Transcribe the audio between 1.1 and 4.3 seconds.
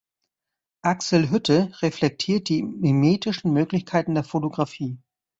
Hütte reflektiert die mimetischen Möglichkeiten der